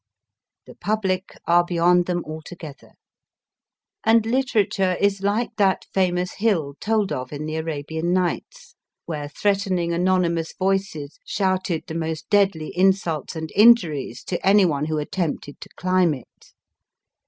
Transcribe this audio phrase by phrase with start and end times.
[0.65, 2.93] The public are beyond them altogether.
[4.03, 8.73] And Literature is like that famous hill told of in the Arabian Nights,
[9.05, 15.61] where threatening anonymous voices shouted the most deadly insults and injuries to anyone who attempted
[15.61, 16.53] to climb it.